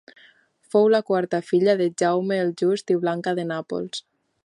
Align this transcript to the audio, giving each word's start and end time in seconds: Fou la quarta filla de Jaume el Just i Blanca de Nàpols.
Fou 0.75 0.87
la 0.93 1.01
quarta 1.09 1.41
filla 1.51 1.77
de 1.83 1.89
Jaume 2.03 2.41
el 2.47 2.53
Just 2.63 2.93
i 2.97 3.01
Blanca 3.07 3.39
de 3.43 3.49
Nàpols. 3.55 4.07